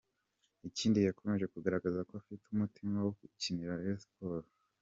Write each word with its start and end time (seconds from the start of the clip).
Ikindi 0.69 0.97
yakomeje 1.07 1.45
kugaragaza 1.53 1.99
ko 2.07 2.11
afite 2.21 2.43
umutima 2.49 2.95
wo 3.05 3.11
gukinira 3.19 3.79
Rayon 3.79 4.01
Sports. 4.05 4.53